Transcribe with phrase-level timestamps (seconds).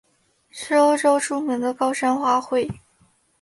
[0.49, 2.67] 是欧洲著名的高山花卉。